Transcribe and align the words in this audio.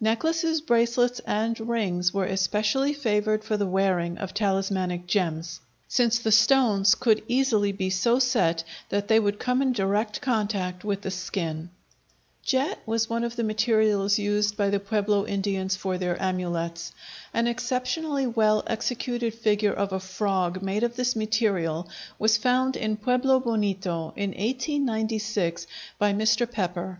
Necklaces, 0.00 0.62
bracelets, 0.62 1.20
and 1.26 1.60
rings 1.60 2.14
were 2.14 2.24
especially 2.24 2.94
favored 2.94 3.44
for 3.44 3.58
the 3.58 3.66
wearing 3.66 4.16
of 4.16 4.32
talismanic 4.32 5.06
gems, 5.06 5.60
since 5.86 6.18
the 6.18 6.32
stones 6.32 6.94
could 6.94 7.22
easily 7.28 7.72
be 7.72 7.90
so 7.90 8.18
set 8.18 8.64
that 8.88 9.08
they 9.08 9.20
would 9.20 9.38
come 9.38 9.60
in 9.60 9.74
direct 9.74 10.22
contact 10.22 10.82
with 10.82 11.02
the 11.02 11.10
skin. 11.10 11.68
Jet 12.42 12.78
was 12.86 13.10
one 13.10 13.22
of 13.22 13.36
the 13.36 13.44
materials 13.44 14.18
used 14.18 14.56
by 14.56 14.70
the 14.70 14.80
Pueblo 14.80 15.26
Indians 15.26 15.76
for 15.76 15.98
their 15.98 16.16
amulets. 16.22 16.92
An 17.34 17.46
exceptionally 17.46 18.26
well 18.26 18.62
executed 18.66 19.34
figure 19.34 19.74
of 19.74 19.92
a 19.92 20.00
frog 20.00 20.62
made 20.62 20.84
of 20.84 20.96
this 20.96 21.14
material 21.14 21.86
was 22.18 22.38
found 22.38 22.76
in 22.78 22.96
Pueblo 22.96 23.40
Bonito, 23.40 24.14
in 24.16 24.30
1896, 24.30 25.66
by 25.98 26.14
Mr. 26.14 26.50
Pepper. 26.50 26.98